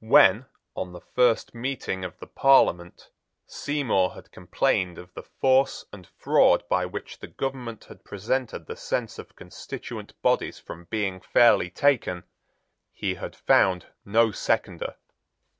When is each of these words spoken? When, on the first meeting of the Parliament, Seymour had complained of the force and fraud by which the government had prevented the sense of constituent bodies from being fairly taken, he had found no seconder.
When, 0.00 0.46
on 0.74 0.92
the 0.92 1.00
first 1.14 1.54
meeting 1.54 2.04
of 2.04 2.18
the 2.18 2.26
Parliament, 2.26 3.10
Seymour 3.46 4.14
had 4.14 4.32
complained 4.32 4.98
of 4.98 5.14
the 5.14 5.22
force 5.22 5.84
and 5.92 6.04
fraud 6.04 6.68
by 6.68 6.84
which 6.84 7.20
the 7.20 7.28
government 7.28 7.84
had 7.84 8.02
prevented 8.02 8.66
the 8.66 8.74
sense 8.74 9.20
of 9.20 9.36
constituent 9.36 10.20
bodies 10.20 10.58
from 10.58 10.86
being 10.86 11.20
fairly 11.20 11.70
taken, 11.70 12.24
he 12.92 13.14
had 13.14 13.36
found 13.36 13.86
no 14.04 14.32
seconder. 14.32 14.96